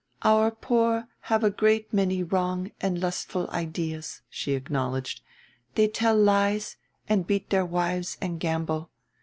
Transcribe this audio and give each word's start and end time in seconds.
"Our 0.23 0.49
poor 0.49 1.07
have 1.29 1.43
a 1.43 1.51
great 1.51 1.93
many 1.93 2.23
wrong 2.23 2.71
and 2.81 2.99
lustful 2.99 3.47
ideas," 3.51 4.23
she 4.31 4.53
acknowledged; 4.53 5.21
"they 5.75 5.87
tell 5.87 6.17
lies 6.17 6.75
and 7.07 7.27
beat 7.27 7.51
their 7.51 7.67
wives 7.67 8.17
and 8.19 8.39
gamble. 8.39 8.89